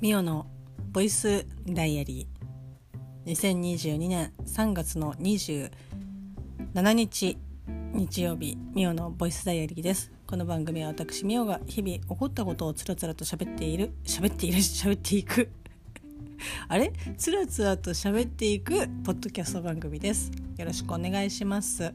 [0.00, 0.46] ミオの
[0.92, 3.32] ボイスダイアリー。
[3.32, 5.72] 2022年3月の27
[6.92, 7.36] 日
[7.94, 10.12] 日曜日ミオのボイスダイアリーです。
[10.24, 15.50] この番組は私ミオが日々起こったことをつらつらと喋っている喋っている 喋っていく。
[16.68, 16.92] あれ？
[17.16, 20.30] つらつらと喋っていくポッドキャスト番組です。
[20.58, 21.92] よろしくお願いします。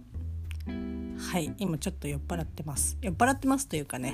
[1.18, 2.98] はい今ちょっと酔っ払ってます。
[3.02, 4.13] 酔っ払ってますというかね。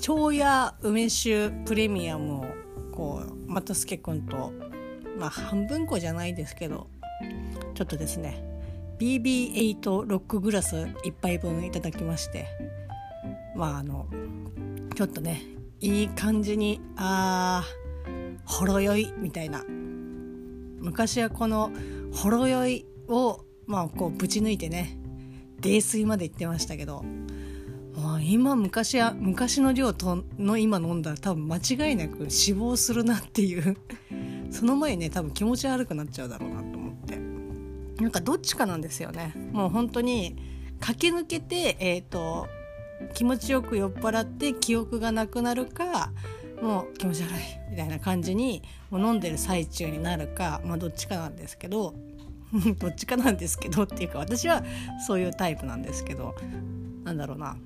[0.00, 2.67] 長屋梅酒プレミアムを
[2.98, 4.52] こう又助君と
[5.18, 6.88] まあ半分こじゃないですけど
[7.74, 8.42] ちょっとですね
[8.98, 12.48] BB8 ロックグラス1杯分いただきまして
[13.54, 14.08] まああの
[14.96, 15.42] ちょっとね
[15.80, 19.64] いい感じにあーほろ酔いみたいな。
[20.80, 21.70] 昔はこの
[22.12, 24.96] ほろ酔いをまあこうぶち抜いてね
[25.60, 27.04] 泥酔まで行ってましたけど
[28.22, 33.76] 今昔昔の量との今飲んだら多分間違いなく死亡するなっていう。
[34.50, 37.18] その前にね多分気持ち悪くなっちゃうだろうなと思って。
[38.02, 39.34] なんかどっちかなんですよね。
[39.52, 40.36] もう本当に
[40.80, 42.48] 駆け抜けてえっ、ー、と
[43.14, 46.12] 気持ちよく酔っ払って記憶がなくなるか
[46.62, 47.32] もう気持ち悪い
[47.70, 51.94] みたいな感じにもう飲んでる最中になるかまあどっちかなんですけど
[52.78, 54.64] どっちかなんですけどっていうか私は
[55.06, 56.34] そういうタイプなんですけど
[57.04, 57.56] なんだろうな。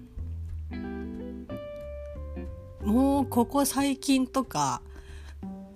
[2.84, 4.83] もうここ最近とか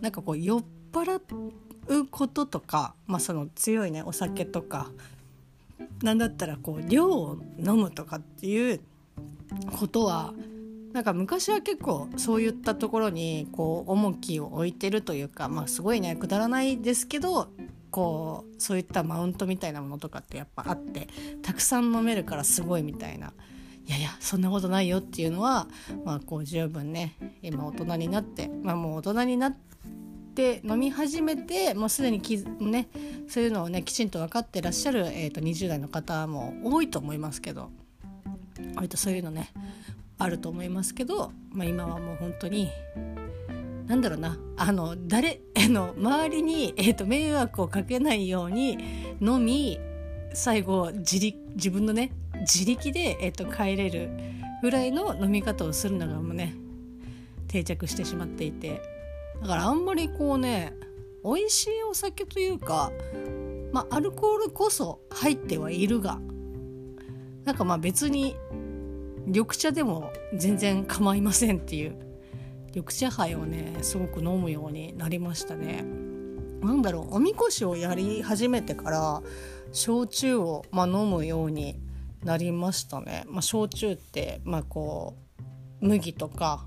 [0.01, 1.21] なんかこう酔っ払
[1.89, 4.91] うこととか、まあ、その強いねお酒とか
[6.03, 8.81] なんだったらこう量を飲むとかっていう
[9.79, 10.33] ことは
[10.93, 17.49] なんか昔は結構そういったところにこう重きを置いてるというか、まあ、すごいねくだらないですけど
[17.91, 21.09] こうそういったマウントみたいなものとかってやっぱあって
[21.43, 23.33] たくさん飲めるからすごいみたいな
[23.87, 25.69] いやいやそんなことないよっていうのは、
[26.05, 29.57] まあ、こう十分ね今大人になって、まあ、もう大人になっ
[30.35, 32.89] て飲み始めてもうすでにき、ね、
[33.29, 37.71] そういうのをねきちんと分かってらっしゃる、えーと、20代の方も多いと思いますけど
[38.75, 39.53] 割とそういうのね
[40.19, 42.69] あると思いますけど、まあ、今はもう本当に
[43.87, 48.79] なんだろうなあの誰あの周りに、えーと迷惑をかけないように
[49.21, 49.79] 飲み
[50.35, 52.13] 最後自自分のね
[52.47, 54.11] 自力で、えーと、帰れる
[54.63, 56.55] ぐらいの飲み方をするのがもうね
[57.49, 58.81] 定着してしまっていて
[59.43, 60.75] だからあんまりこうね
[61.25, 62.91] 美味しいお酒というか
[63.73, 66.21] まあアルコールこそ入ってはいるが
[67.45, 68.37] なんかまあ別に
[69.27, 71.97] 緑茶でも全然構いませんっていう
[72.69, 75.85] 緑茶杯をねすごく飲むようになりましたね。
[76.61, 79.23] なんだろうおみこしをやり始めてから
[79.73, 81.79] 焼酎を、まあ、飲むように
[82.27, 83.25] なりましたね。
[83.29, 85.17] まあ、焼酎って、まあ、こ
[85.81, 86.67] う麦とか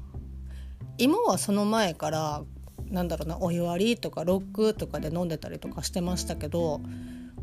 [0.98, 2.44] 今はその前から
[2.90, 6.82] なんだろうなお湯割りとかロックとかで飲んでたりとかしてましたけど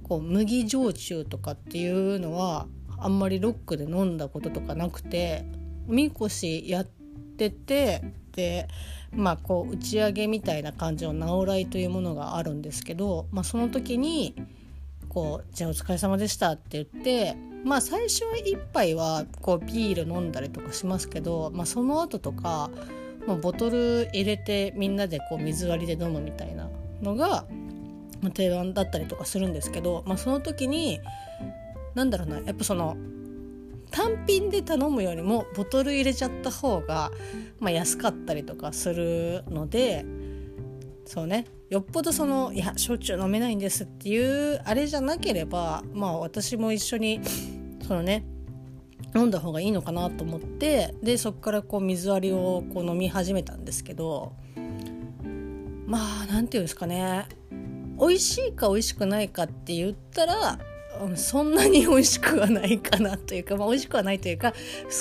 [0.02, 2.66] こう麦焼酎とかっていうのは
[2.98, 5.44] あんまりロックで飲んだこととかなくて
[5.86, 6.84] みこしやっ
[7.36, 8.02] てて
[8.32, 8.68] で
[9.12, 14.34] まあこう打ち上げみたいな感じの直来というものがあるんですけど、まあ、その時に
[15.16, 22.70] こう「じゃあお疲れ様でした」って言ってまあ最初は1杯はこうビール飲んだりとかしますけど、まあ、その後とか
[23.26, 26.68] もうボトル入れてみんなでこう水割りで飲むみたいな
[27.00, 27.46] のが
[28.34, 31.00] 定番だったりとかするんですけど、まあ、その時に
[31.94, 32.98] 何だろうなやっぱその
[33.90, 37.10] 単品で頼むよりもボトル入れちゃった方が、
[37.58, 40.04] まあ、安かったりとかするので
[41.06, 41.46] そうね。
[41.70, 44.18] よっぽどそのいや焼酎飲めないんですってい
[44.54, 47.20] うあれじゃなければまあ私も一緒に
[47.86, 48.24] そのね
[49.14, 54.34] 飲んだ方がいいのかなと思ってでそこからこう水割りをこう飲み始めたんですけど
[55.86, 57.26] まあ何て言うんですかね。
[57.98, 60.58] 美味しいか美味しくないかって言ったら
[61.16, 64.52] そんなに美味しくはないかなというか、 まあ、美味しくはないというか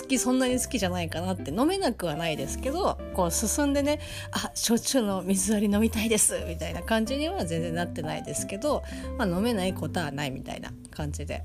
[0.02, 4.00] 好きそんなに好きじゃないかなって飲めなくはないですけどこう進んでね
[4.32, 8.84] あ焼酎の水割り飲みたいですみたいな感じには全然なってないですけど、
[9.18, 11.44] まあ、飲めないことはないみたいな感じで。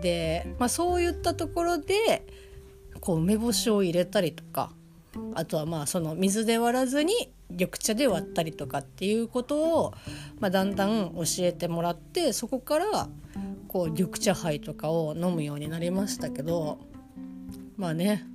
[0.00, 2.26] で、まあ、そういったところで
[3.00, 4.72] こう梅干しを入れたりとか
[5.34, 9.94] あとはまあその水で割らずに緑茶で割ったりとかっていうことを、
[10.40, 13.08] まあ、だんだん教えてもらってそこから
[13.68, 16.78] こう緑茶杯とかを飲むようになりましたけど
[17.76, 18.26] まあね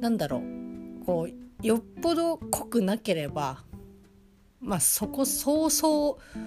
[0.00, 1.04] なんだろう。
[1.06, 3.62] こうよっぽど濃くなければ
[4.60, 6.38] まあそこそうそう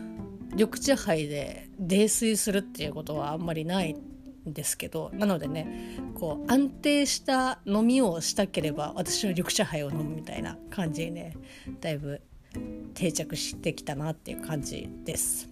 [0.52, 3.96] 緑茶杯で泥酔するっていうことはあんまりない。
[4.46, 11.36] ですけどなのでねこう安定した飲みをしたければ私は緑茶杯を飲むみたいな感じにね
[11.82, 12.22] だいぶ
[12.94, 15.50] 定着してきたなっていう感じです。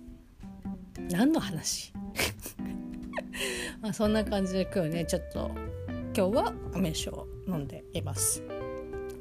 [1.11, 1.93] 何の話？
[3.81, 5.51] まあそんな感じで今日ねちょっと
[6.15, 8.43] 今日は梅酒を飲んでいます。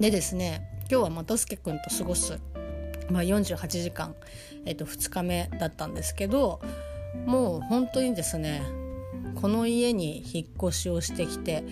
[0.01, 2.39] でですね今日は又助君と過ごす、
[3.11, 4.15] まあ、48時間、
[4.65, 6.61] えー、と2日目だったんですけど
[7.27, 8.63] もう本当にですね
[9.37, 11.65] この家に引っ越しをしてきて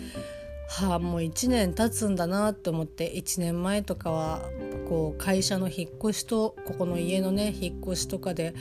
[0.69, 4.43] はあもう1年経つんだなって思って1年前とかは
[4.89, 8.55] こう会社の引っ越しとここの家のね引っ越しとかで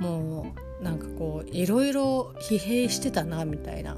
[0.00, 3.96] もうなんかこういろいろ疲弊してたなみたいな。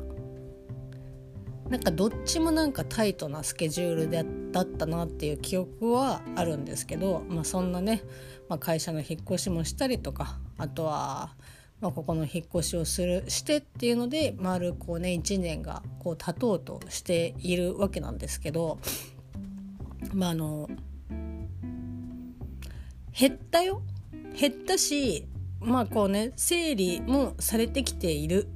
[1.68, 8.02] なんかどっちもなんかタイトなスケジュールでだったなっていう記憶はあるんですけど、まあ、そんなね、
[8.50, 11.34] まあ、会社の引っ越しもしたりとかあとは、
[11.84, 18.78] まあ、ここの引っ越しをするしてっていうので丸こうね1年がこう経とうとしているわけなんですけど
[20.14, 20.70] まああの
[23.12, 23.82] 減ったよ。
[24.34, 25.28] 減ったし
[25.60, 28.48] まあこうね整理もされてきている。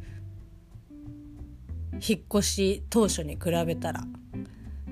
[1.93, 4.05] 引っ越し当初に比べたら。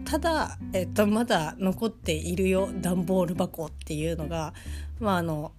[0.04, 4.52] ただ、えっと、まだ残っているよ段ボール箱っていうのが
[5.00, 5.52] まああの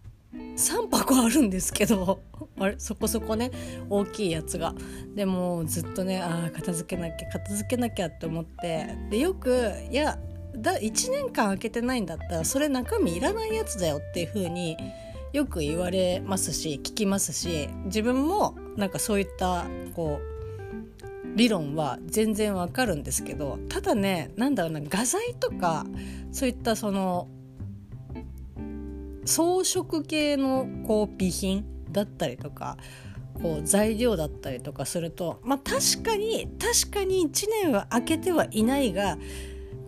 [0.56, 2.20] 3箱あるんですけど。
[2.60, 2.76] あれ？
[2.78, 3.52] そこそこね。
[3.90, 4.74] 大きいやつが。
[5.16, 8.88] でもずっとねああ片付けなきゃ片付けなきゃって思って。
[9.10, 10.18] でよくいや
[10.56, 14.76] だ1年間開けてないんだったらそれ中身いらないやつだよっていう風に
[15.34, 25.86] よく言われますし聞きますし自分もなんかそういったこう理論は全然わかるんですけどただねなんだろうな画材とか
[26.32, 27.28] そういったその
[29.28, 32.78] 装飾系のこう備品だったりとか
[33.42, 39.18] こう材料だったりとかするとまあ確かに確かに1年は空けてはいないが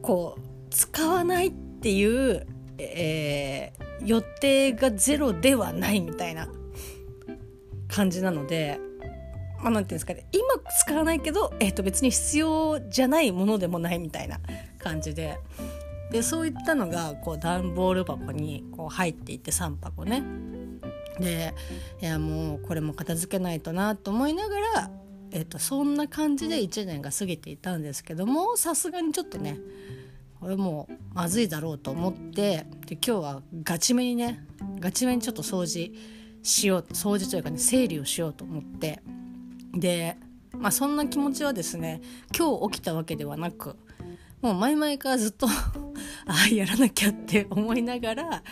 [0.01, 2.45] こう使わないっていう、
[2.77, 6.47] えー、予定がゼロではないみたいな
[7.87, 8.79] 感じなので
[9.61, 10.41] まあ、なんていうんですかね今
[10.85, 14.39] 使わないけど、えー、と別に必要じゃないものでもないみたいな
[14.77, 15.37] 感じで
[16.11, 20.23] でそういったのがこう段ボール箱にこう入っていて3箱ね。
[21.19, 21.53] で
[22.01, 24.91] いやもうこれも片付けないとなと思いながら、
[25.31, 29.59] えー、とそんな感じで1年が過ぎていたんですけどもさすがにちょっとね
[30.39, 34.45] これもうまずいだろうと思ってで今日はガチめにね
[34.79, 35.93] ガチめにちょっと掃除
[36.41, 39.01] しよう掃除というかね整理をしようと思って。
[39.73, 40.17] で、
[40.57, 42.01] まあ、そんな気持ちはですね
[42.35, 43.75] 今日起きたわけではなく
[44.41, 45.47] もう前々からずっと
[46.27, 48.43] ああやらなきゃって思いながら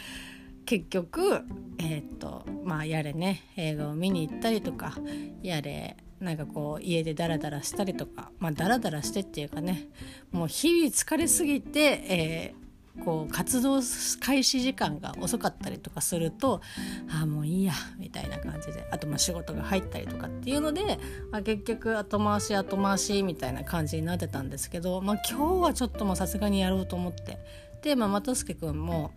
[0.65, 1.41] 結局
[1.79, 3.43] えー、っとまあやれね。
[3.55, 4.97] 映画を見に行ったりとか
[5.41, 5.95] やれ。
[6.19, 9.87] なんかこう家でダラダラしたりとかまあダラダラしてっていうかね。
[10.31, 11.79] もう日々疲れすぎて、
[12.09, 12.66] えー
[13.03, 13.79] こう活動
[14.19, 16.61] 開始時間が遅かったりとかすると
[17.09, 20.99] ああもういいやみたいな感じであとまあ仕事が入ったりとかっていうので、
[21.31, 27.37] まあ、結局後回し後回しみたいな感じになってたんですけど、まあ、今日はちょっとさすがにやろうと思って。
[27.81, 29.11] で、まあ、又助君も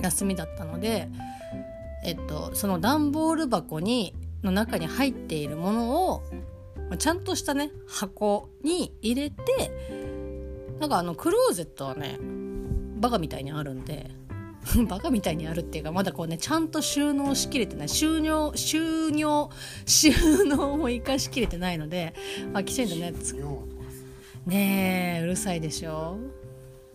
[0.00, 1.08] 休みだったので、
[2.04, 6.22] えっと、その段ボール箱にの中に入っているものを
[6.98, 9.70] ちゃんとしたね箱に入れて
[10.78, 12.18] なんかあのクローゼットはね
[12.96, 14.10] バカみたいにあるんで
[14.88, 19.50] バカみたいにあるっていうかまだこうねちゃんと収納しきれてない収納収納
[19.86, 20.10] 収
[20.44, 22.14] 納も生かしきれてないので、
[22.52, 23.12] まあ、きちんとね
[24.46, 26.18] ねえうるさいでしょ。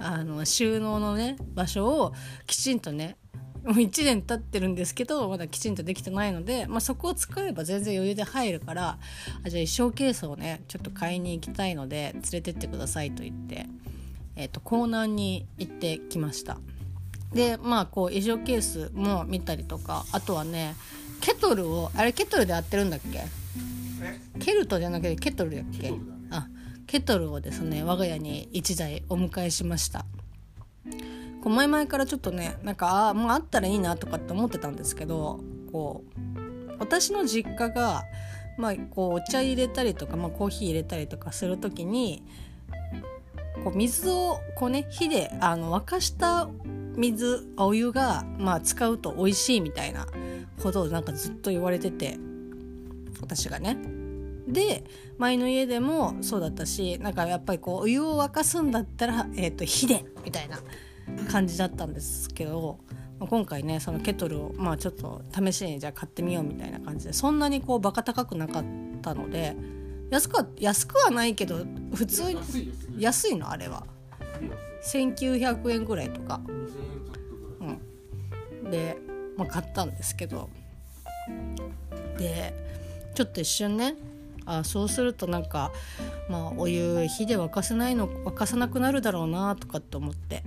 [0.03, 2.13] あの収納のね場所を
[2.47, 3.17] きちんとね
[3.63, 8.97] もう1年経ってるんですけどまだきちんとできてないので、まあ、そこを使えば全然余裕で入るから
[9.43, 13.67] あじゃあ衣装ケースをねちょっと買いに行きたいので連れてってくださいと言って。
[14.41, 16.57] えーと、港南に行ってきました。
[17.31, 20.75] でまあこう衣装ケースも見たりとかあとはね
[21.21, 23.23] ケトルをあれケトルで合ってるんだっけ？
[24.39, 25.99] ケルトじゃなくてケトルだっけ、ね、
[26.31, 26.47] あ
[26.87, 30.05] ケトルをですね我が家に1台お迎えしました。
[31.43, 35.39] こう前々からちょっとねなんかあもうあったらいいなとかって思ってたんですけど
[35.71, 38.03] こう私の実家が
[38.57, 42.23] まあこうお茶入れたりとか、まあ、コーヒー入れたりとかする時に
[43.63, 46.49] こう水をこうね火であの沸かした
[46.95, 50.07] 水お湯が、まあ、使うと美味しいみたいな
[50.61, 52.17] ことをなんかずっと言われてて
[53.21, 53.77] 私がね。
[54.47, 54.83] で
[55.17, 60.59] 前の家でもそうだったしなんかやっぱりこうお湯を沸かすんだったら、えーと、火でみたいな
[61.31, 62.79] 感じだったんですけど
[63.19, 68.63] 今回ねそのケトルをまあちょっと試しにじゃあ買ってみようみたいな感じでそんなにこうバカ高くなかっ
[69.01, 69.55] たので
[70.11, 71.65] 安くは安くはないけど
[71.95, 72.39] 普通に
[72.99, 73.85] 安いのあれは。
[74.83, 76.41] 1900円ぐらいとか。
[76.45, 77.35] 2000円ちょっと
[78.63, 78.97] ぐらいで、
[79.37, 80.49] まあ、買ったんですけど。
[82.17, 82.53] で
[83.15, 83.95] ちょっと一瞬ね
[84.45, 85.71] あそうするとなんか、
[86.29, 90.43] まあ、お湯火で沸かせないの沸かさなくなるだろうなとかって思って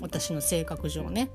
[0.00, 1.30] 私の性格上ね。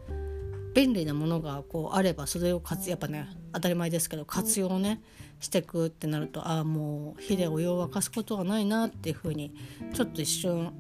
[0.74, 5.01] 便利なものがこうあればそれを活やっぱね当たり前ですけど活用ね。
[5.39, 9.53] してくってなるとああもう火でお湯を沸かすことはないなっていうふうに
[9.93, 10.73] ちょっと一瞬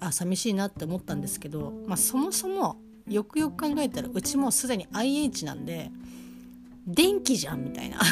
[0.00, 5.90] あ寂しいなって思ったんですけど、まあ、そもそもよくよく考えたらうちもうすでに IH なんで
[6.86, 8.00] 電気じゃんみたいな。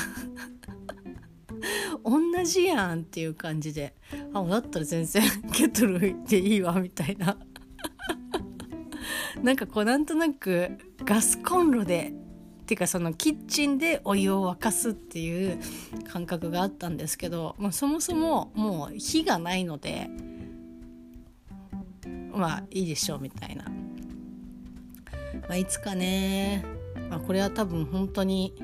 [2.04, 3.94] 同じやんっていう感じで
[4.32, 7.36] あだったら全然 ケトルでいいわみたいな。
[9.42, 10.70] なんかこうなんとなく
[11.04, 12.12] ガスコンロで
[12.68, 15.58] ていうかそのキッチンでお湯を沸かすっていう
[16.12, 20.10] 感覚があったんですけど、まあ、そもそももう火がないので
[22.30, 23.70] まあいいでしょうみたいな、ま
[25.52, 26.62] あ、いつかね、
[27.08, 28.54] まあ、これは多分本当に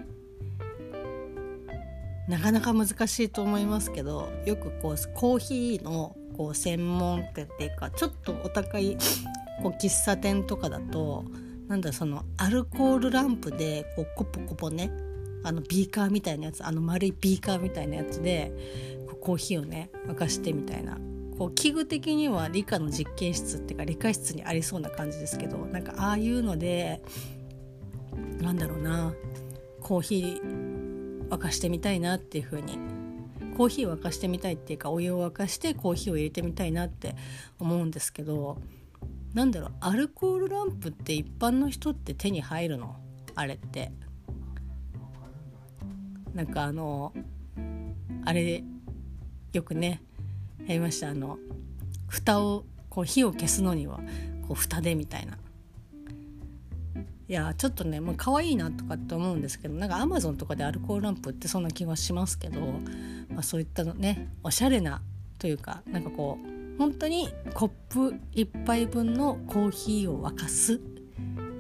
[2.29, 8.99] なかなか難しいと思いますけどよくこうコーヒーのこう専門店っていうかちょっとお高い
[9.63, 11.25] こう喫茶店とかだと
[11.69, 14.91] なんだそのアルコールランプでこうコポコポね
[15.43, 18.53] あのビーカーみたいなやつあの丸いビーカーみたいなやつで
[19.21, 20.99] コーヒーをね沸かしてみたいな。
[21.39, 27.03] こう器具的には理科の実験室っていうか理科室にありそうな感じですけどなんかああいうので
[28.41, 29.13] なんだろうな
[29.81, 32.79] コーヒー沸かしてみたいなっていう風に。
[33.55, 37.15] コーヒー沸かしてみたいっていうかお湯を沸かしてコーヒーを入れてみたいなって
[37.61, 38.59] 思うんですけど
[39.35, 42.97] なんだろうアルコールランプって一般の人って手に入るの？
[43.35, 43.93] あれって。
[46.33, 47.13] なんかあの
[48.25, 48.65] あれ
[49.53, 50.03] よくね
[50.67, 51.11] やりました。
[51.11, 51.39] あの
[52.09, 54.01] 蓋をこう火を消すのには
[54.49, 55.37] こう蓋でみたいな。
[57.27, 62.61] いやちょっとねまあ可愛いなとかって思うんですけどなんかアマゾンとかでアルコールランプってそんな気はしますけど、
[63.31, 65.01] まあ、そういったのねおしゃれな
[65.39, 70.81] というかなんかこう本当にコップ1杯分のコーヒーを沸かす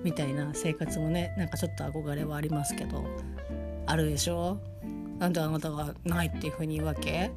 [0.03, 3.05] みたいな生活もねなんかちょっと憧れはありますけど
[3.87, 4.59] あるでしょ？
[5.19, 7.31] なんであなたがないっていうふうに言うわけ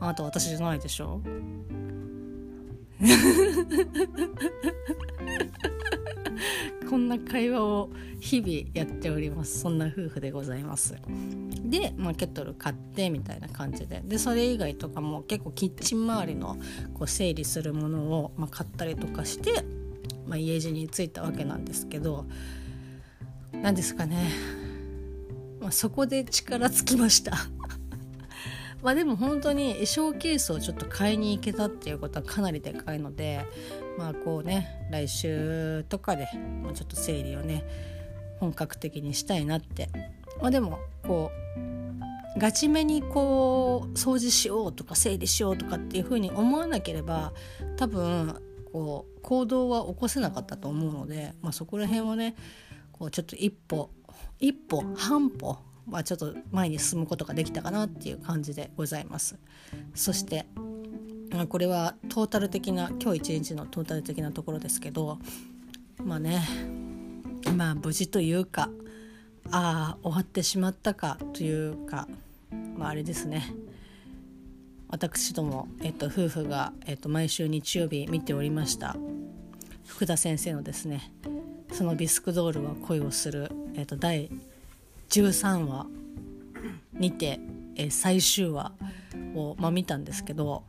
[0.00, 1.20] あなた私じゃないでしょ？
[6.88, 7.90] こんな会話を
[8.20, 9.60] 日々やっております。
[9.60, 10.96] そんな夫婦でございます。
[11.64, 14.02] で、まあ、ケトル買ってみたいな感じで。
[14.04, 16.56] でそれ以外とかも結構キッチン周りの
[16.94, 19.64] こう整理するものを、まあ、買ったりとかして、
[20.26, 22.26] まあ、家路に着いたわけなんですけど
[23.52, 24.30] 何ですかね、
[25.60, 27.32] まあ、そこで力尽きました。
[28.82, 33.44] まあでも本当に衣装ケースをちょっと買いに行けたっていうことはかなりでかいので
[33.98, 36.28] まあこうね来週とかで
[36.62, 37.64] もうちょっと整理をね
[38.38, 39.90] 本格的にしたいなって
[40.40, 41.32] まあでもこ
[42.36, 47.32] うガチめにこう掃除しようとか整理しようとかっていうふうに思わなければ
[47.76, 48.40] 多分
[48.72, 52.36] こう行動は起こせなかったと思うので、まあ、そこら辺はね
[52.92, 53.90] こうちょっと一歩
[54.38, 59.38] 一歩半歩まあ、ちょっと前に進むことができたかなっていう感じでございます。
[59.94, 60.44] そして
[61.48, 65.18] これはトータル的な今日一日のトータル的なところですけど
[66.02, 66.42] まあね
[67.56, 68.70] まあ無事というか
[69.50, 72.08] ああ終わってしまったかというか
[72.76, 73.54] まああれですね。
[74.90, 78.96] 私ども、えっと、夫婦が、えっと、毎週日曜日見ておりました
[79.86, 81.12] 福田先生のですね
[81.72, 84.30] 「そのビスクドールは恋をする」えっと、第
[85.10, 85.86] 13話
[86.94, 87.38] にて、
[87.76, 88.72] え最終話
[89.34, 90.64] を、まあ、見たんですけど、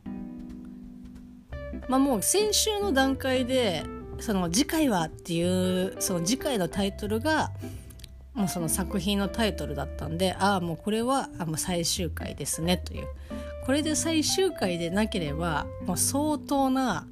[1.89, 3.83] まあ、もう先週の段階で
[4.19, 7.51] その次回はっていうその次回のタイトルが
[8.33, 13.07] もうその作品のタイトルだったんでああもうこれはあもう最終回ですねという。
[13.65, 17.07] これで最終回でなければもう相当な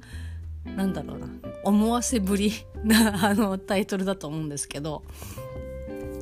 [0.64, 1.28] なんだろうな
[1.62, 2.52] 思わせぶり
[2.84, 5.02] なあのタイトルだと思うんですけど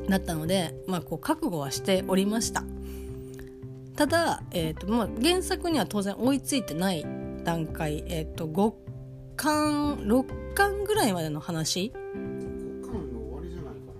[0.07, 2.63] だったので、まあ、こう覚悟はしておりました。
[3.95, 7.03] ただ、えーとまあ、原作には当然追いついてない
[7.47, 8.73] 段階、えーと、5
[9.37, 13.93] 巻6巻ぐらいまでの話？5巻の終わりじゃないか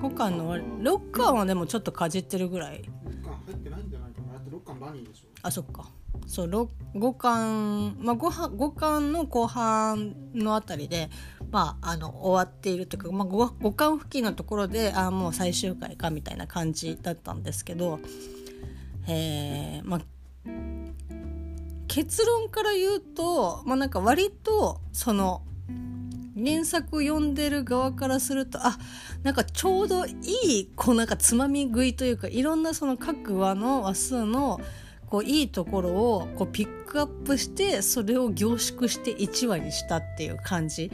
[0.00, 0.08] な。
[0.08, 2.80] 5巻の終わり？6巻はでもちょっとかじってるぐらい。
[2.80, 5.26] 6巻入ってないんじゃないかなだって6巻バニーでしょ。
[5.42, 5.90] あそっか。
[6.26, 11.10] そう5巻、まあ、5, 5巻の後半のあたりで
[11.50, 18.00] まあ、あの終わっているというか、まあ、五感付近のところであもう最終回かみたいな感じだったんですけど、
[19.06, 20.00] えーまあ、
[21.88, 25.42] 結論から言うと、まあ、なんか割とその
[26.36, 28.78] 原作読んでる側からするとあ
[29.24, 30.12] なんかちょうどい
[30.60, 34.60] いこうなんかつまみ食いというかいろんなその各話の話数の
[35.06, 40.92] こういいところをこうピックアップしてそれを凝縮して1話にしたっていう感じ。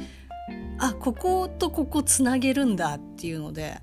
[0.78, 3.80] あこことここつなげるんだっていうので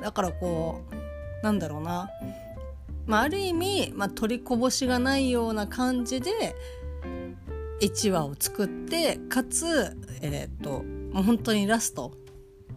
[0.00, 2.08] だからこうなんだろうな、
[3.06, 6.54] まあ、ある意味、まあ、取りこぼしがないような感じで
[7.80, 10.82] 1話を作ってかつえっ、と
[11.12, 12.12] もう本当にラスト。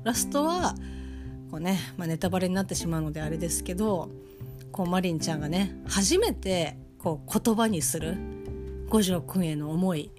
[0.04, 0.76] ラストは
[1.52, 4.10] こうね、まあ、ネタバレになってしまうのであれですけど
[4.72, 8.18] こうマリンちゃんがね初めてこう言葉にする。
[8.90, 10.12] 五条くんへの思い。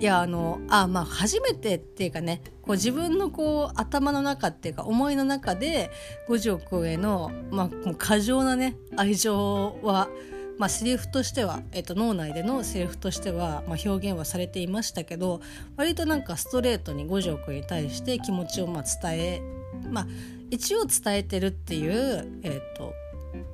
[0.00, 5.90] いやあのあまあ初めてっていうかねこう自分のこう頭の中っていうか思いの中で
[6.28, 10.08] 五条くんへの、まあ、過剰なね愛情は、
[10.56, 15.40] まあ、セリフとしては、えっと、脳内でのセリフとしては、まあ、表現はされていましたけど
[15.76, 19.42] 割となんかストレートに五条くんに対して気持ちをまあ伝え
[19.90, 20.06] まあ
[20.50, 22.94] 一応伝えてるっていう、えっと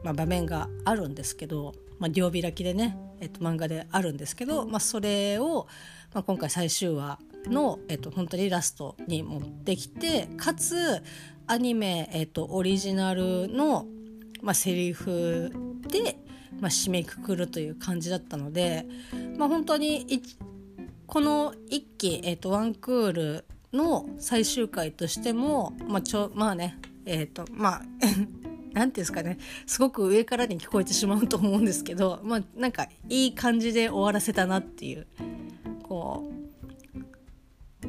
[0.02, 5.66] まあ、場面があるんですけど、まあ、両開きでね、えっと、漫画であるんですけど、まあ、それを、
[6.14, 11.02] まあ、今回最終話の、えっと、本当にラストに持ってきてかつ
[11.46, 13.86] アニメ、えっと、オリジナルの、
[14.40, 15.52] まあ、セリフ
[15.88, 16.16] で、
[16.60, 18.86] まあ、締めくくるという感じだったので、
[19.36, 20.22] まあ、本当に
[21.06, 28.22] この1期、えっと、ワンクールの最終回としても、まあ、ちょまあねえっ、とまあ 何て
[28.72, 35.06] 言うんですかねすごく上からに聞こえてしまうと思うんですけどまあなんかいい感じで終わらせたなっていう
[35.94, 36.24] こ
[37.84, 37.86] う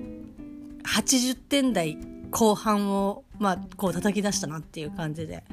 [0.87, 1.97] 80点台
[2.29, 5.43] 後半をまあこう叩き出したなっていう感じで。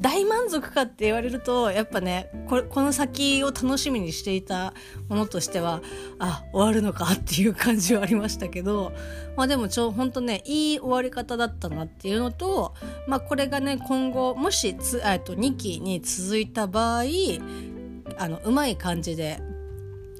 [0.00, 4.74] 大満足かって言われるとやっぱねこの先を楽しみにしていた
[5.08, 5.80] ものとしては
[6.18, 8.92] あ終わるのかっていう感じはありましたけど
[9.36, 12.74] まあでもちょほんとねいい終わり方だったなっていうのと
[13.06, 17.04] まあこれがね今後もしつえっと2期に続いた場合
[18.18, 19.38] あのうまい感じで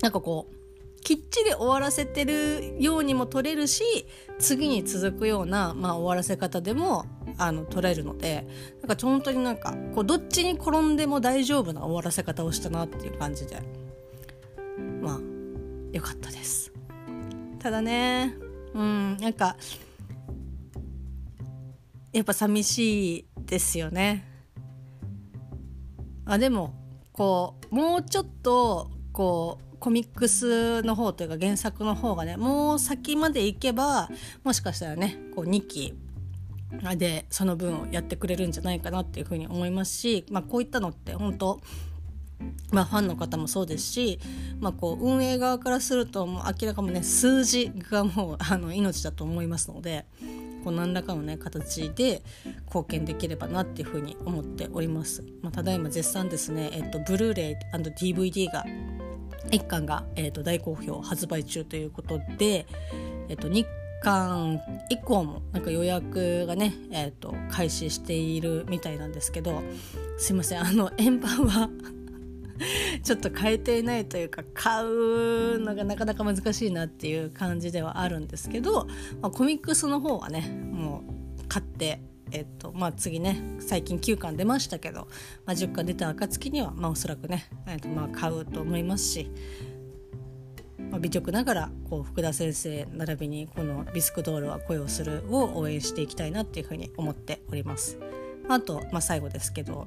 [0.01, 0.62] なんかこう
[1.03, 4.07] きっちり終わらせてるようにも取れるし
[4.39, 7.07] 次に続くような、まあ、終わらせ方でも
[7.39, 8.47] あの取れるので
[8.81, 13.61] なんか本当になんかこうどっちに転んでも大丈夫な終わらせ方をしたなっていう感じで
[15.01, 15.21] まあ
[15.93, 16.73] よかったです。
[17.59, 18.35] ただね
[18.75, 19.57] うんなんか
[22.13, 24.29] やっぱ寂しいですよね。
[26.25, 26.75] あでも
[27.13, 34.09] こうもうちょっとこうコミックスの方というか原作の方がねもう先まで行けば
[34.45, 35.93] もしかしたらねこう2期
[36.97, 41.61] でその分をやってくれるんじゃないかなっていうふうに思いますし、まあ、こういったのって本当
[42.73, 44.19] まあ、ファンの方もそうですし、
[44.59, 50.07] まあ、こう運営側からするともう明らかもね数字がもうあの命だと思いますので
[50.65, 52.23] こう何らかのね形で
[52.67, 55.25] 貢献できればなっていうふうに思っております。
[55.43, 58.65] まあ、ただいま絶賛ですね、えっと、ブルーレイ &DVD が
[59.51, 62.67] 1巻が、えーと、大好評発売中ということで、
[63.29, 63.67] えーと、日
[64.03, 69.63] 巻以降もなんか予約がね、えーと、開始しているみたいなんですけど
[70.19, 71.71] すいませんあの円盤は
[73.03, 78.87] ちょっと変えていないというか買うのがなかなか難しいなっていう感じではあるんですけど、
[79.21, 81.03] まあ、コミックスの方はねも
[81.39, 82.01] う買って
[82.33, 85.09] えっとまあ、次ね最近9巻出ましたけど、
[85.45, 89.31] まあ、10巻出た暁には、まあ、おそらくね、えっとまあ、買うと思いますし、
[90.91, 97.99] まあ、美曲ながらこう福田先生並びにこの「ビスクドールは恋をする」を応援していきたいなっていうふうに思っております。
[98.49, 99.87] あと、まあ、最後ですけど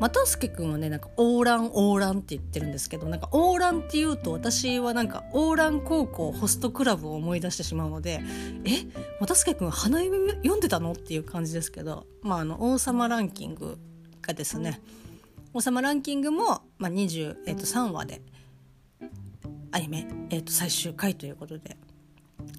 [0.00, 8.20] 又助君はねなんかオーランオーランって言ってるんですけどなんかオーランっていうと私はなんかオーラン高校ホストクラブを思い出してしまうので
[8.64, 8.86] え？
[9.20, 10.92] 又助君花嫁読んでたの？
[10.92, 13.78] っていう感じですけどまああの王様ランキング
[14.22, 14.80] がですね
[15.52, 18.20] 王様ランキングも、まあ、23、話で
[19.72, 21.76] アニメ、えー、と最終回ということで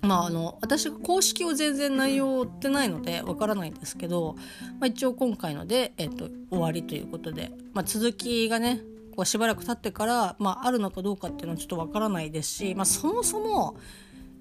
[0.02, 4.36] まあ、あの私公式を全然内容を追ってないのでわからないんですけど、
[4.80, 8.82] まあ、一応今回ので、えっと、終わりということで、まあ、続きがね
[9.16, 13.78] こうしばらく経ってから、まあ、あるのかどうかっていうのはちょっとわからないですし、まあ、そもそも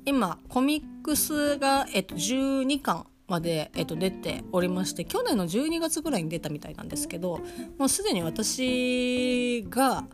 [0.05, 7.41] 今コミックスが、えっと、12巻まで、えっと、出ておりまして去年の12月ぐらいに出たみたいなんですけど
[7.79, 10.05] もうすでに私が、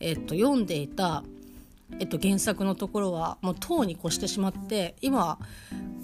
[0.00, 1.22] えっと、読んでいた
[2.00, 5.38] えっと、原作のところはもうとうに越してしまって今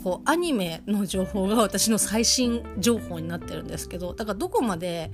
[0.02, 5.10] こうアニメの情報が私の最新情報になってるんですけどだからどこまで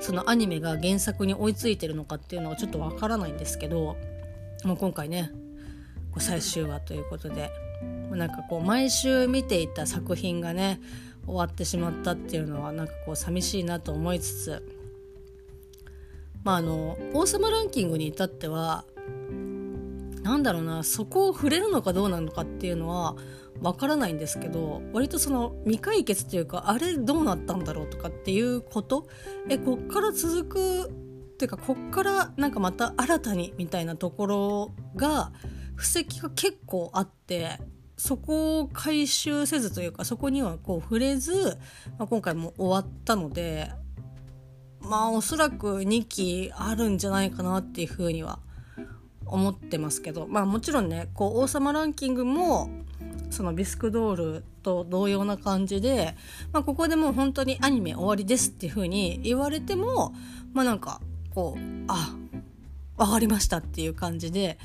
[0.00, 3.96] そのアニメが原作に追いついてるのかっていうのはちょっとわからないんですけど
[4.64, 5.30] もう今回ね
[6.18, 7.50] 最終話ということで
[8.10, 10.80] なんかこう毎週見ていた作品がね
[11.26, 14.76] 終わってしまったっていうのはなんかこう寂しいなと思いつつ
[16.44, 18.84] まああの王様ランキングに至っては
[20.22, 23.16] なんだろうなそこを触れるのかどうなのかっていうのは
[23.60, 29.08] わからないんですけど割とその未解決というかあれどうなったんだろうとかっていうこと
[29.48, 30.92] えこっから続くっ
[31.36, 35.32] ていうかこっからなんかまた新たにみたいなところが
[35.74, 37.58] 布石が結構あって
[37.96, 41.58] そこを回収せずというかそこにはこう触れず、
[41.98, 43.70] まあ、今回も終わったので
[44.80, 48.40] まあおそらく2期あるんじゃないかなっていうふうには
[49.32, 52.70] 思ってますけどまあもちろんねこう王様ランキングも
[53.30, 56.14] そのビスクドールと同様な感じで、
[56.52, 60.14] まあ、ここでもう本当にアニメ終わりですっていう風に言われても
[60.52, 61.00] まあなんか
[61.34, 62.14] こうあ
[62.96, 64.58] 分かりましたっていう感じで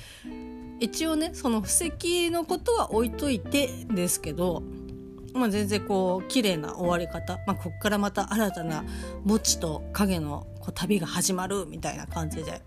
[0.79, 4.61] 一応ねその布石のことは置いといてですけど、
[5.33, 8.83] まあ、全然こう綺麗な終わり方、まあ、こっからまた新たな
[9.25, 12.61] 墓地と影のこう旅が始まるみたいな感じで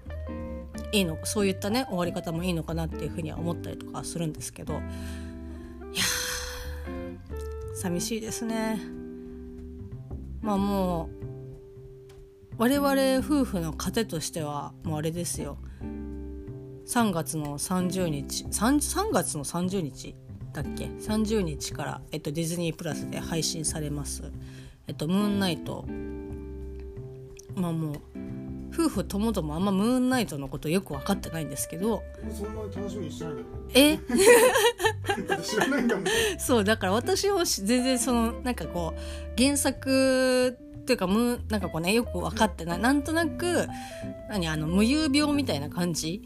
[0.93, 4.75] いいのそういったね終わり方もいいのかなっていうふうには思ったりとかするんですけど。
[4.75, 6.03] いや
[7.75, 8.79] 寂しいですね。
[10.43, 11.09] まあも
[12.59, 15.57] う我々夫婦の糧としてはもうあれですよ。
[16.87, 20.15] 3月の30日 3, 3月の30日
[20.53, 24.33] だっけ？30日から、えっと、ディズニープラスで配信されます
[24.89, 25.87] 「えっと、ムーンナイト」
[27.55, 28.01] まあもう
[28.73, 32.03] 夫婦ともどもあんまムーンナイトのことよく分かってないんですけど。
[32.33, 33.43] そんなに楽しみにしてないんだ
[33.75, 33.99] え？
[35.43, 36.05] 知らないんだもん
[36.39, 43.67] そうだから私も全然そのなんかこう原作っていうかむなんかこうねよく分かってないなんとなく
[44.29, 46.23] 何あの無遊病みたいな感じ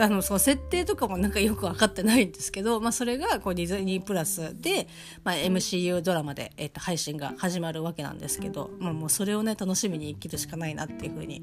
[0.00, 4.88] あのその設定とかもなんかよく分かってないんですけど、まあ、それがこうディズニープラスで、
[5.24, 11.42] まあ、MCU ドラマで、えっと配信が始まるわけなんですけど、まあ、もうそれをね楽しみに生きるしかないなっていうふうに、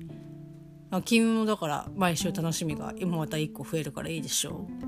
[0.89, 4.87] まあ、君もだから毎週楽しみが今また1個増えるからいいでしょう。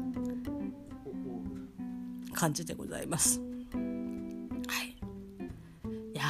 [2.33, 3.39] 感じでございます。
[3.39, 4.87] はい、
[6.13, 6.23] いや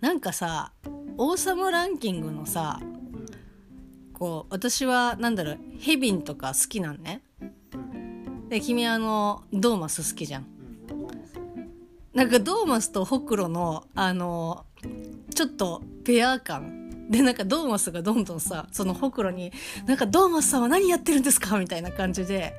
[0.00, 0.72] なんかさ
[1.16, 2.80] 王様ランキングのさ
[4.18, 7.22] こう私はなんだろうヘビンとか好きなんね。
[8.48, 10.46] で君あのドーマス好きじゃん。
[12.14, 14.64] なんかドーマスとホクロのあの
[15.34, 17.08] ちょっとペア感。
[17.10, 19.50] でなんかドーマスがどんどんさそのホクロに
[19.86, 22.52] 「なんかドーマスさんは何やってるんですか?」みたいな感じで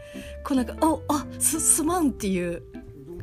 [0.44, 2.64] こうなんか「おあすすまん」っていう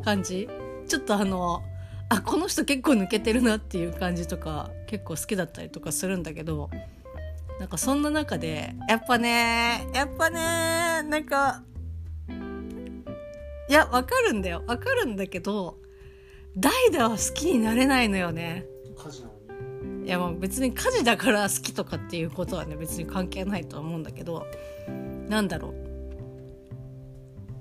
[0.05, 0.49] 感じ。
[0.87, 1.62] ちょっとあの
[2.09, 6.70] あこの人結構抜けてるなっていう感じとか結構好きだったりとかするんだけど
[7.59, 11.62] なんかそんな中でやっぱねやっぱねなんか
[13.69, 14.62] いやわかるんだよ。
[14.66, 15.79] わかるんだけど
[16.57, 18.66] 代打は好きになれないのよね。
[20.05, 24.47] いやもう別に家事だから好きとかっていうことはね別に関係ないと思うんだけど
[25.29, 25.75] なんだろ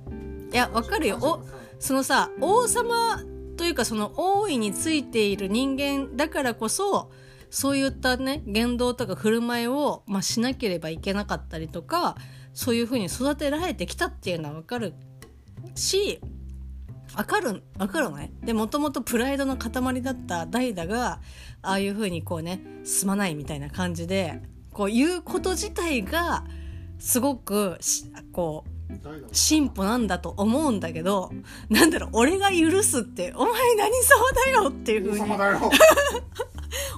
[0.10, 0.14] う。
[0.54, 1.18] いやわかるよ。
[1.22, 1.42] お
[1.80, 3.24] そのさ王様
[3.58, 7.10] というかその王位についている人間だからこそ
[7.56, 12.18] そういったね言動とか振る舞いを、まあ、しなければいけなかったりとか
[12.54, 14.94] そういうふうに育てられてきたっていうのは分かる
[15.74, 16.20] し
[17.15, 18.34] 分かる分かるのね。
[18.44, 21.22] でもともとプライドの塊だった代打が
[21.62, 24.41] ああいうふうにこうねすまないみたいな感じで
[24.74, 26.44] こう言うこと自体が
[27.00, 27.78] すごく
[28.34, 28.75] こう
[29.32, 31.32] 進歩なんだと思うんだけど
[31.69, 35.32] なんだろう俺が許すってお前何様だよっていうふうに。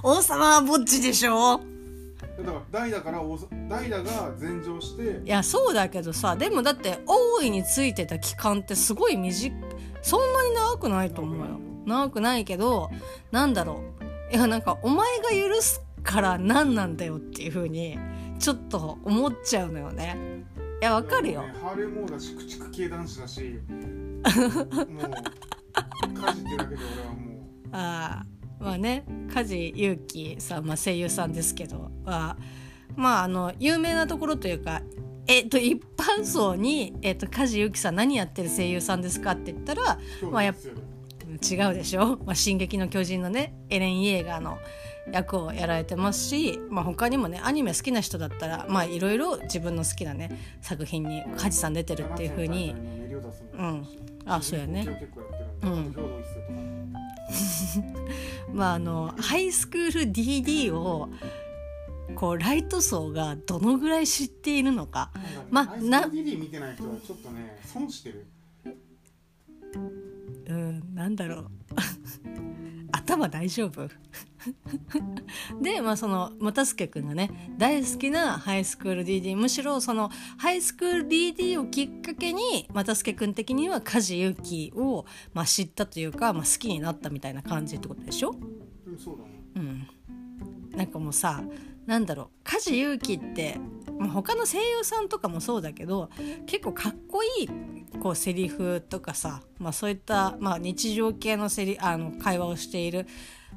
[0.02, 1.60] 王様 はぼっちでしょ？
[2.38, 3.20] だから代だから
[3.68, 5.20] 代打が禅譲して。
[5.24, 9.52] いやそうだけどさでもだって王位についてた期間ってすごい短
[10.02, 11.58] そんなに長くないと思うよ。
[11.86, 12.90] 長くないけど
[13.32, 13.82] なんだろ
[14.30, 14.34] う。
[14.34, 17.98] いやなんかお前が許すから何なんだよっていうふうに
[18.38, 20.37] ちょっと思っちゃうのよね
[20.80, 24.30] いやわかるよ、ね、ハーレーモーだし駆逐系男子だしもう
[26.14, 27.38] 家事ってだけで俺はもう。
[27.72, 32.36] ああまあね梶裕貴さん、まあ、声優さんですけどは
[32.96, 34.82] まああの有名なところというか
[35.26, 39.98] えっと一般層に、えっと、梶裕貴さん何やってる声優さんですかって言ったら、
[40.30, 40.54] まあ、や
[41.42, 44.58] 違うでしょ「まあ、進撃の巨人」のねエレン・イエーガーの
[45.12, 52.74] 役をやられてますし、まあ、他にもねアニメ好きな人だったらまあいろいろ自分の好きなね作品に梶さん出てるっていうふうに
[53.58, 53.86] うん。
[54.24, 54.86] あそうやね。
[55.62, 55.94] うん。
[58.52, 61.08] まああのハイスクール DD を
[62.14, 65.10] こうライト層がどのぐらい知っているのか。
[65.50, 68.26] まあな DD 見てない人はちょっとね損してる。
[70.46, 71.50] うんなんだろう
[73.08, 73.88] 頭大丈夫？
[75.62, 88.34] でまあその又助君がね大好きなハイスクール DD むしろそのハイスクール DD をきっかけに又助君的には梶裕貴を、まあ、知ったというか、まあ、好きになったみたいな感じってことでしょ？
[88.86, 89.30] うんそうだね。
[89.56, 89.86] うん、
[90.76, 91.42] なんかもうさ
[91.88, 93.58] なんだろう梶裕貴って
[93.98, 96.10] まあ他の声優さんとかもそうだけど
[96.46, 97.48] 結構かっこいい
[97.98, 103.06] こうセリフとかさ、まあ、そういった、まあ、日常系のセリあの会話をしている、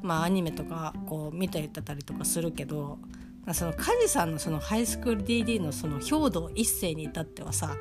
[0.01, 2.99] まあ、アニメとかこう見てたりとかするけど
[3.43, 7.75] まあその梶さんのそのハイスクール DD のその兵道一世に至ってはさ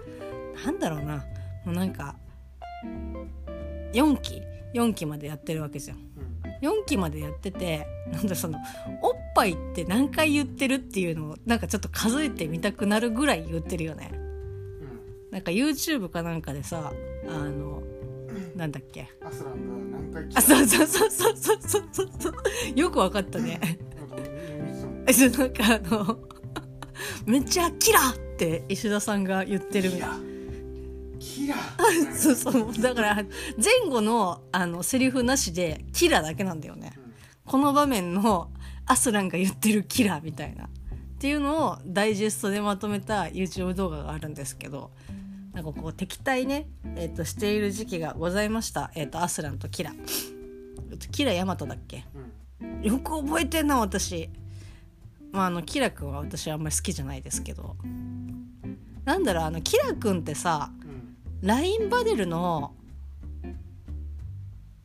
[0.65, 1.19] なんだろうな
[1.65, 2.17] もうなんか
[3.95, 4.43] 4期
[4.75, 6.10] 4期までやってるわけじゃん。
[6.63, 8.59] 4期までやっててなんだその
[9.03, 14.13] おっぱいって何回言ってるっていうのをなんかちょっと数えてみたくなるぐらい言ってるよね。
[15.31, 16.93] なんか YouTube かなんかでさ
[17.29, 17.83] あの
[18.57, 21.59] なんだっけアスランが何回そうそうそうそうそう
[21.93, 22.35] そうそう
[22.79, 23.61] よく分かったね。
[25.39, 26.19] なんか あの
[27.27, 30.30] めっちゃ「キラ!」って石田さんが言ってるみたいな。
[31.21, 31.55] キラ
[32.17, 32.73] そうそう。
[32.81, 33.27] だから前
[33.89, 36.95] 後のあのセリフなしでキラだけなんだよね。
[36.97, 37.13] うん。
[37.45, 38.51] この場面の
[38.87, 40.65] アスランが言ってるキラーみたいな。
[40.65, 40.69] っ
[41.21, 44.91] ていうのをダイジェストでまとめた YouTube 動画があるんですけど
[45.53, 49.93] なんかこう敵対ね、えー、としている時期がございました、えー、とアスランとキラ
[50.91, 52.07] えっとキラヤマトだっけ？
[52.61, 52.83] うん。
[52.83, 54.31] よく覚えてんな私。
[55.33, 57.77] まああのキラ君は私はあんまり好きじゃないですけど。
[59.05, 60.80] なんだろうあのキラ君ってさうん
[61.43, 62.75] ラインバデルの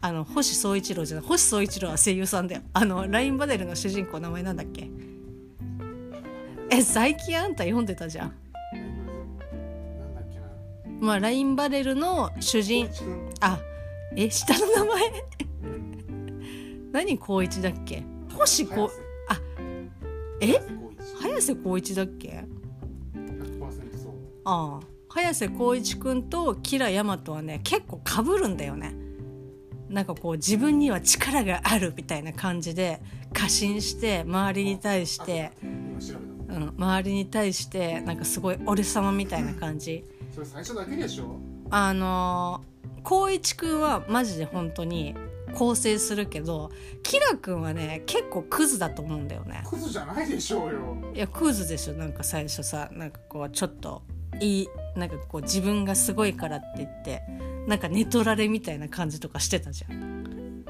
[0.02, 2.62] あの星総一郎じゃない星総一郎は声優さんだよ。
[2.74, 4.88] あのラインバデルの主人公名前なんだっけ？
[6.70, 8.34] え最近あんた読んでたじゃん。
[11.00, 12.88] まあラインバデルの主人
[13.41, 13.60] あ
[14.15, 15.10] え下の名前？
[15.63, 18.04] う ん何光一だっけ？
[18.34, 18.91] 星こ
[19.30, 19.39] あ
[20.39, 20.54] え？
[21.20, 21.96] 早瀬光一。
[21.96, 22.46] だっけ
[23.15, 24.13] ？100%そう。
[24.46, 28.93] ああ早瀬光一くんとキラヤマトはね結構かぶるんだよね。
[29.88, 33.01] なんかこう自分には力があるみたいな感じで
[33.32, 40.04] 過信して周りに対して、うん、周りに対してなんかすごい俺様みたいな感じ。
[40.34, 41.39] それ最初だけでしょ？
[41.69, 42.75] あのー
[43.08, 45.15] 光一くんはマジで本当に
[45.54, 46.71] 構成するけど
[47.04, 49.63] キラくんはね結構クズだと思うんだよね。
[49.65, 50.97] クズじゃないでしょうよ。
[51.13, 54.01] いやクズでしょなんか最初さなんかこうちょっと
[54.41, 57.21] いいなんかこう自分がすごいからって言って
[57.67, 60.63] なんか寝取られみたいな感じとかしてたじゃん。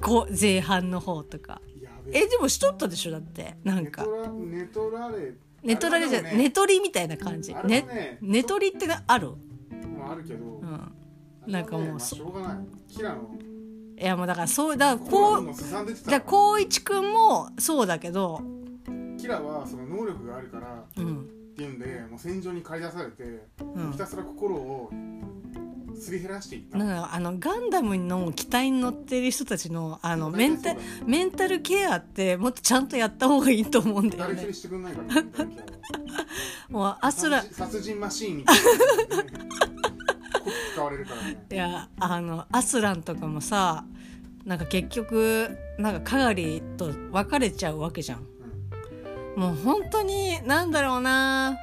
[0.00, 1.60] こう前半の方とか。
[2.10, 2.20] え。
[2.20, 3.12] えでもしとったでしょ？
[3.12, 4.06] だってなんか。
[4.34, 7.52] ネトラネトラレ寝取られじゃ寝取りみたいな感じ。
[7.54, 7.60] ね。
[7.64, 9.32] ね寝取りってなある？
[10.08, 10.92] あるけど、うん。
[11.46, 12.58] なんかもうまあそしょうがない。
[12.88, 13.34] キラの。
[13.98, 18.40] いやもうだからそうだこうじゃあ光一くんもそうだけど。
[19.18, 23.92] キラはその能力があるからっうんていうんでもう戦場に駆り出されて、うん。
[23.92, 24.90] ひたすら心を
[25.98, 26.78] すり減らしていった。
[26.78, 26.88] なん。
[26.88, 34.34] かあのガンダムの機体に乗ってる人たちのあのメンタメンタルケアってもっとちゃんとやった方がいいと思うんだよね。
[34.34, 35.30] 誰一人してくんないからね
[36.68, 39.30] もうアスラ殺人殺人マシーンみたいな、ね、
[40.44, 41.46] こ使われるからね。
[41.50, 43.84] いやあのアスランとかもさ
[44.44, 48.35] なんか結局なんかカガリと別れちゃうわけじゃん
[49.36, 51.56] もう本当になんだろうな。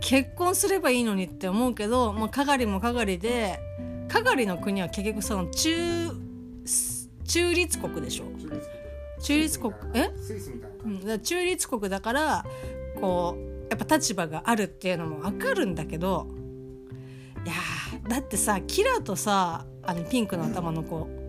[0.00, 3.58] 結婚すればいいのにって思うけどもうカガリもカガリで
[4.06, 6.12] カガリの国は結局その中
[7.26, 8.24] 中立国でしょ、
[9.22, 9.72] 中立国。
[9.94, 10.10] え？
[11.14, 12.44] う中立国だから
[13.00, 16.26] こうやっぱ立場があるっていうのも分かるんだけど
[17.44, 21.23] いやーだってさキラとさあのピンクの頭の子、う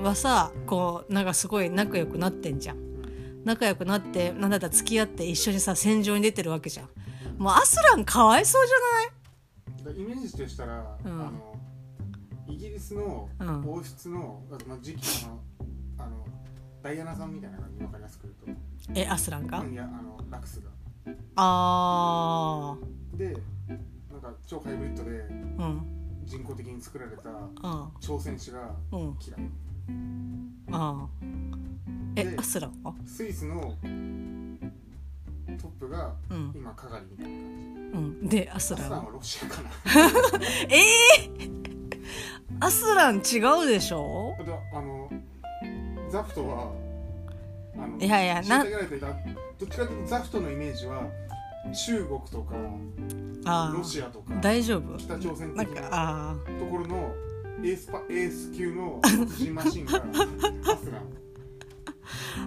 [0.00, 2.76] ん、はさこうなんかすごい仲良くなってんじゃん。
[2.78, 2.86] うん
[3.46, 6.88] 仲良くなってなんだったら付き合って一緒にさ戦場に出てるわけじゃん。
[7.38, 8.72] もうアスランかわいそうじ
[9.84, 11.12] だイメージとしたら、うん。
[11.12, 11.56] あの
[12.48, 15.40] イギリスのうん王室の、あとまあ時期あの
[15.98, 16.26] あの
[16.82, 19.60] ダイアナさんみたいな感じ分かりやすく言うゃないえアスランか？
[19.60, 20.70] といやあのラクスが。
[21.36, 22.76] あ
[23.14, 23.36] で
[24.10, 25.82] なんか超ハイブリッドでーうん。
[26.24, 27.30] 人工的に作られた
[27.62, 29.16] あ挑戦士がーうん
[30.72, 32.94] あーえでアスランは？
[33.06, 36.52] スイスのトップがうん。
[36.54, 37.32] 今カガリみたいな
[37.92, 38.28] 感うん。
[38.28, 38.96] でアじアススランは？
[38.96, 39.70] ランはロシアかな。
[40.68, 41.50] ええ
[42.60, 44.34] アスラン違うでしょ？
[44.40, 45.10] あとあの
[46.10, 46.72] ザフトは
[47.76, 49.06] あのいやいやな虐げられていた。
[49.08, 51.02] どっちかというとザフトのイメージは
[51.86, 52.54] 中国とか
[53.44, 54.96] あロシアとかあ大丈夫？
[54.96, 57.14] 北朝鮮なんか的なあところの
[57.62, 61.06] エースパエース級の殺人マシンがアスランー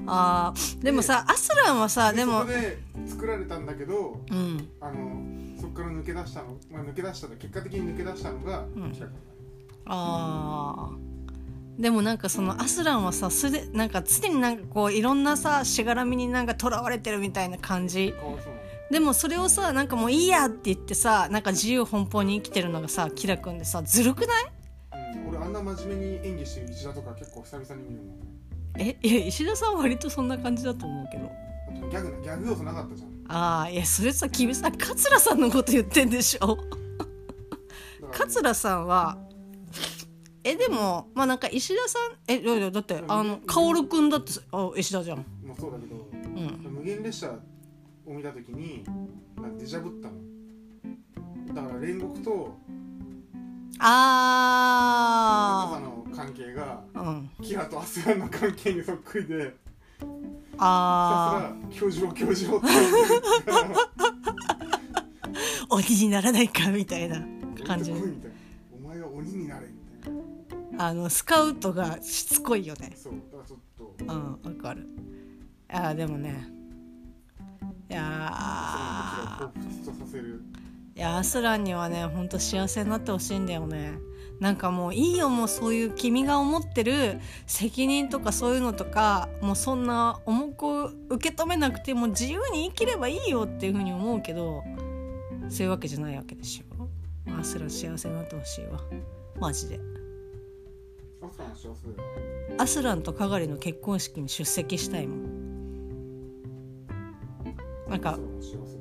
[0.07, 4.69] あーでもさアスランはさでもそこで作られたんだけどうん。
[4.79, 8.91] あのそこから抜け出したの、まあ、抜け出したの結果的に抜け出したのがん。
[8.93, 9.15] キラ君
[9.85, 11.81] あー。
[11.81, 18.13] でもなんかそのアスランはさすでなんか常になんかこういろんなさしがらみになんかとらわれてるみたいな感じ。
[18.13, 18.53] かわいそう。
[18.53, 18.59] なの
[18.91, 24.45] でもそれをさなんかもういいやって言ってさなんか自由奔放に生きてるのがさキラ君でさずるくない？
[24.45, 24.49] うん、
[25.27, 28.25] 俺あんな真面目に演技してる石田とか結構久々に見るもんね。
[28.77, 31.29] えいや石田さんは割とそんな感じだと思うけど。
[31.89, 33.09] ギャグなギャグ要素なかったじゃん。
[33.27, 36.57] ああいやそれさ君さ桂さんのこと言ってんでしょ。
[38.11, 39.17] 桂さんは
[40.43, 45.17] えでもまあなんか石田さんえいやいやだってあの薫くんだってあ石田じゃん。
[45.17, 46.73] もうそうだけどうん。
[46.73, 47.31] 無限列車
[48.07, 48.83] を見た時に
[49.59, 50.15] デジャブったの。
[51.53, 52.57] だから煉獄と
[53.79, 59.55] あ高さの関係があうんキラとアスランの関係にそっくりで。
[60.61, 62.61] あすら教授を教授を
[65.69, 67.25] 鬼にならないかみたいな
[67.65, 67.93] 感じ。
[67.93, 67.95] お
[68.85, 70.13] 前は鬼になれみたい
[70.77, 72.91] なあのスカウトがしつこいよね。
[72.95, 73.95] そうだからちょっと。
[74.01, 74.85] うんわかる。
[75.69, 76.49] あーでもね。
[77.89, 80.58] いやー
[80.99, 83.97] いやアスランにはねほんと幸せになってほしいんだよね。
[84.41, 94.61] なんかもういいよもうそういう君が思ってる責任とかそういうのとかもうそんな重く受け止めなくても自由に生きればいいよっていうふうに思うけど
[95.47, 96.89] そういうわけじゃないわけでしょ。
[97.31, 98.81] アスラン幸せになってほしいわ。
[99.39, 99.79] マジで。
[102.57, 105.38] アスランとカガリの結婚式に出席したいもん
[107.89, 108.19] なんか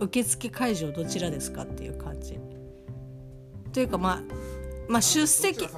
[0.01, 2.39] 受付会場どちらですかっていう感じ。
[3.73, 4.23] というかまあ
[4.89, 5.69] まあ出席。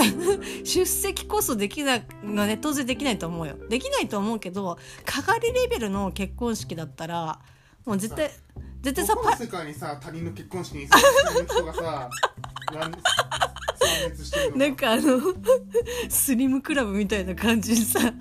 [0.64, 3.56] 出席こそできないのね当然できないと思うよ。
[3.68, 7.40] できないと思うけどかがりレベルの結婚式だったら
[7.84, 8.30] もう絶対
[8.80, 12.10] 絶対さパ世界にさ他人の結婚式に参加してる人がさ
[14.54, 15.20] なんかあの
[16.08, 18.12] スリムクラブみたいな感じにさ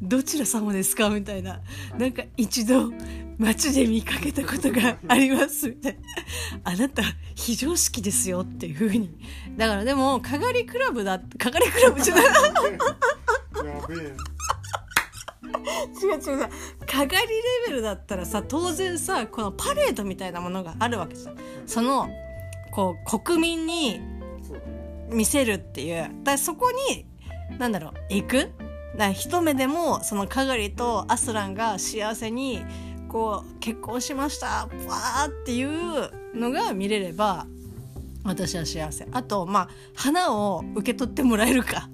[0.00, 1.60] どちら様ですかみたいな
[1.98, 2.92] なんか一度
[3.38, 6.00] 街で見かけたことがありますみたいな。
[6.64, 7.02] あなた
[7.34, 9.10] 非常識ですよっていう風に。
[9.56, 12.24] だからでもかがりクラブだかがりクラブじゃない。
[12.24, 12.28] 違
[16.06, 16.48] う違う違う。
[16.86, 17.26] かがりレ
[17.68, 21.36] ベルだったらさ当然さこのパレードみたいなものがあるわけじゃん。
[21.66, 22.08] その
[22.72, 24.00] こう国民に
[25.10, 26.10] 見せるっていう。
[26.24, 27.06] だそこに
[27.58, 28.50] なんだろう行く？
[28.96, 32.64] だ一目でもそのかがりとアスランが幸せに
[33.08, 37.46] こう結婚しましたわーっていうのが見れれば
[38.24, 39.06] 私は幸せ。
[39.12, 41.88] あとまあ花を受け取ってもらえるか。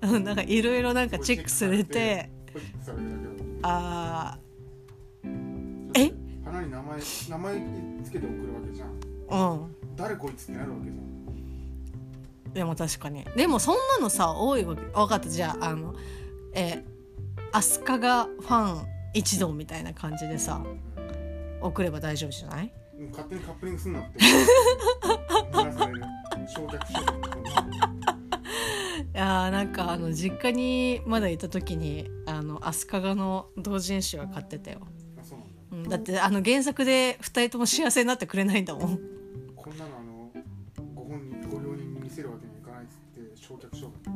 [0.00, 2.30] なんかいろいろなんかチェックされて。
[3.62, 6.00] あー。
[6.00, 6.29] え？
[6.66, 7.62] 名前名前
[8.04, 8.90] つけて送るわけじゃん。
[9.52, 9.76] うん。
[9.96, 12.52] 誰こいつってなるわけじゃん。
[12.52, 13.24] でも確かに。
[13.36, 14.82] でもそんなのさ多いわけ。
[14.82, 15.28] 分かった。
[15.28, 15.94] じゃああの
[16.54, 16.84] え
[17.52, 20.62] 飛鳥がファン一同みたいな感じでさ
[21.60, 22.72] 送れば大丈夫じゃない？
[23.12, 24.18] 勝手にカップリングすんなって。
[24.20, 24.22] い
[29.14, 34.80] やーなんかあの実家にまだいた時にあの飛鳥の同人誌は買ってたよ、
[35.90, 38.98] だってあの原作で2人とも幸せになってくれないんだもん。
[39.56, 40.30] こんなのあの
[40.94, 44.12] ご本人ご両人に見せるわけにはいかないっつって焼却しようか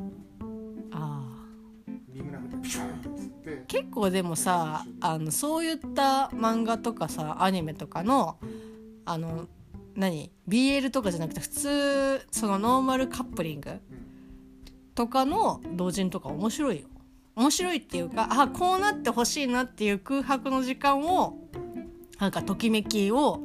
[0.93, 1.27] あ
[2.09, 3.65] リムラフでピシューンっつって。
[3.67, 8.39] 結構でもさあのそういった漫画とかさアニメとかの
[9.05, 9.49] あの
[9.97, 13.79] 何 BL とかじゃなくて普通そのノーマルカップリングうん
[14.95, 16.87] とかの同人とか面白いよ。
[17.37, 21.37] 面白いっていうかあこうなってほしいなっていう空白の時間を
[22.25, 23.43] なんかときめきを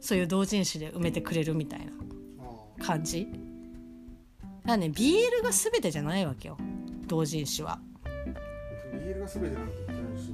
[0.00, 1.92] そういう同人誌で埋めてくれるみたいな
[2.40, 3.28] あ感じ。
[4.64, 6.56] だね BL が全てじゃないわけよ。
[7.06, 7.78] 同人誌は。
[8.06, 8.08] あ
[8.96, 10.30] BL が全てなんて言ってないし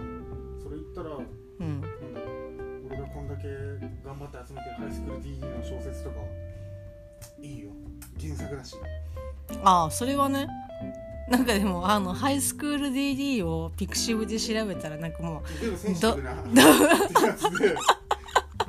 [0.62, 1.80] それ言ったらうん。
[1.80, 3.48] なんだろう俺がこんだけ
[4.04, 6.16] 頑張って集めてるハイスクール DD の小説とか
[7.42, 7.70] いいよ。
[8.20, 8.76] 原作だし。
[9.64, 10.46] ああそれはね
[11.30, 17.76] なんかでもあのハイスクール DD をピクシブで調べたらなんかもでもセンシティブなってやつで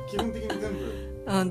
[0.10, 1.50] 基本的に全部うん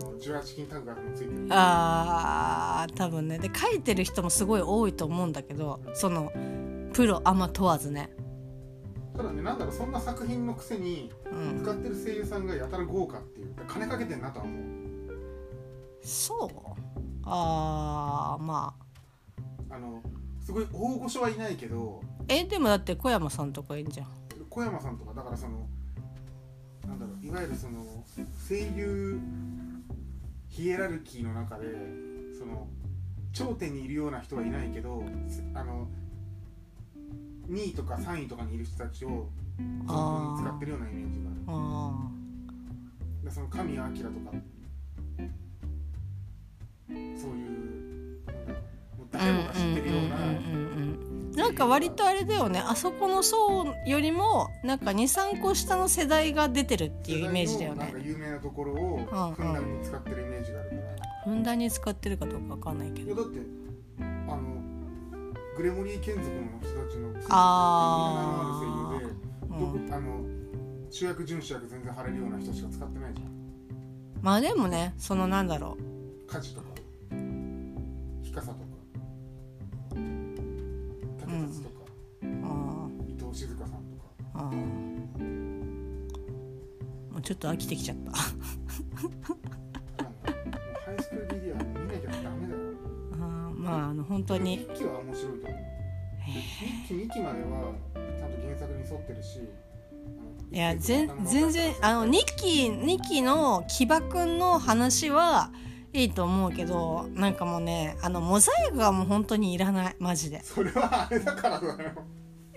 [1.51, 3.39] あー多分ね。
[3.39, 6.31] で書いてる人もすごい多いと思うんだけどその
[6.93, 8.11] プロアマ問わずね、
[9.17, 14.63] ただねなんだろうそんな作品のくせにうん、使ってる声優さんがやたら豪華っていう金かけてんなとは思う。
[16.03, 16.49] そう？
[17.25, 18.75] あーま
[19.71, 19.75] あ。
[19.75, 20.03] あの
[20.51, 24.07] すごい大御所はいないけどえでもだって小山さんとかいいんじゃん。
[24.49, 25.69] 小山さんとかだからその
[26.89, 27.85] なんだろういわゆるその
[28.49, 29.21] 声優
[30.49, 31.67] ヒエラルキーの中で
[32.37, 32.67] その
[33.33, 35.87] 頂点にいるような人はいないけどすあの
[37.49, 39.29] 2位とか3位とかにいる人たちを
[39.87, 41.93] 使ってるようなイメージがあ
[43.23, 43.31] る。
[43.31, 44.33] その神谷明とか
[46.89, 47.70] そういう
[49.11, 52.59] 誰もが知ってるようなうんうんうんうんうんなんか割とあれだよね。
[52.59, 57.85] あそこの層よりもなんか23個下の世代が出てるっていうイメージだよね。
[57.85, 60.83] なんか有名なところをふんだんに使ってるイメージがあるから、
[61.25, 62.79] ふんだんに使ってるかどうかわかん。
[62.81, 63.41] ないけどいやだって
[64.29, 64.43] あの
[65.57, 68.67] グレモリー眷属の人たちのあー。
[68.67, 73.29] 名のある声優で、どこあの主役準主役全然張れるような人しか使ってないじゃん。
[74.21, 75.79] まあでもねそのなんだろ
[76.27, 76.67] 家事とか
[78.23, 78.61] 日傘とか
[84.41, 84.51] あ
[87.13, 88.13] もうちょっと飽きてきちゃった。
[88.13, 88.33] ハ
[90.99, 92.61] イスクール DD は見なきゃダメだよ。
[93.13, 93.19] あー
[93.59, 94.61] まああの本当に。
[94.61, 95.61] 1期は面白いと思う。
[96.31, 97.75] 1期2期までは
[98.19, 99.41] ちゃんと原作に沿ってるし
[100.53, 101.09] いや全
[101.51, 105.51] 然あの2期2期の木場くんの話は
[105.93, 109.97] いいと思うけどなんかもうねあのモザイクはもう本当にいらない。
[109.99, 110.41] マジで。
[110.45, 111.91] それはあれだからだよ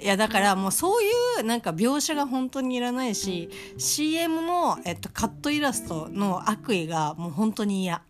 [0.03, 1.07] いやだからもうそうい
[1.39, 8.01] うなんか描写が本当にいらないし CM の、えっと、カットイラストの悪意がもう本当に嫌。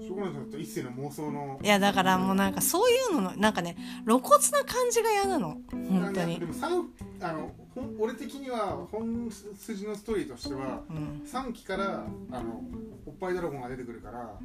[0.00, 1.58] いじゃんだって一世の妄想の。
[1.62, 3.76] いやだからもうなんかそういうののなんかね
[4.06, 5.58] 露骨な感じが嫌なの。
[5.72, 6.38] 本当に。
[6.38, 6.88] でも三
[7.20, 7.50] あの
[7.98, 11.22] 俺的には本筋のストーリーとしてはうん。
[11.26, 12.62] 3期からあの
[13.04, 14.38] おっぱいドラゴンが出てくるから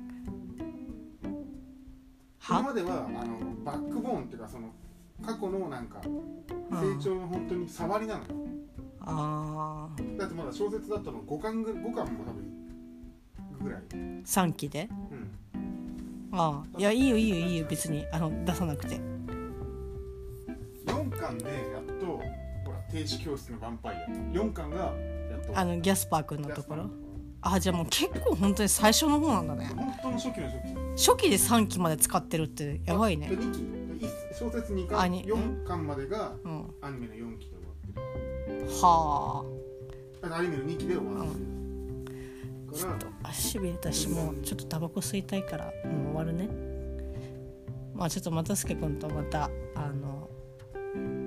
[2.47, 4.71] 今はまではあのバックボーンっていうかその
[5.25, 6.97] 過去のなんかうん。
[6.97, 8.27] 成長の本当に触りなのよ、
[9.01, 10.17] あー。
[10.17, 12.45] だってまだ小説だったの5巻ぐ5巻も多分
[13.63, 14.89] ぐらい、3期で？
[16.33, 16.79] うん、ああ。
[16.79, 18.05] いやいいよいいよいいよ別に。
[18.11, 18.99] あの出さなくて。
[20.87, 22.21] 4巻でやっとほ
[22.71, 23.99] ら停止教室のヴァンパイア。
[24.33, 24.91] 4巻がや
[25.37, 25.59] っと。
[25.59, 26.89] あのギャスパーくんのところ？
[27.41, 29.65] あじゃあもう結構本当に最初の方なんだね。
[29.75, 30.57] 本当の初期の初
[31.05, 31.11] 期。
[31.11, 33.27] 初期で3期まで使ってるってやばいね。
[33.27, 33.80] で2期
[34.33, 36.73] 小説2巻あに4巻までがうん。
[36.81, 39.45] アニメの4期で終わってるは
[40.21, 41.61] だからアニメの2期で終わってる、
[42.89, 46.49] あから足しびれたしもうちょっとタバコ吸いたいからもう終わるね。
[47.93, 50.29] まあちょっと又助君とまたあの、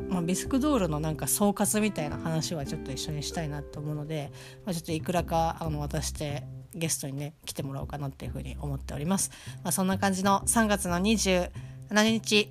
[0.09, 4.33] まあ、ビスクドールのなんか総括みたいな話はちょっと一緒にしたいなと思うので、
[4.65, 6.45] まあ、ちょっといくらかあの渡して
[6.75, 9.31] ゲストにね来てもらおうかなっていうふうに思っております、
[9.63, 11.51] まあ、そんな感じの3月の27
[11.91, 12.51] 日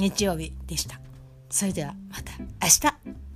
[0.00, 0.98] 日曜日でした。
[1.50, 2.68] それではまた明
[3.14, 3.29] 日。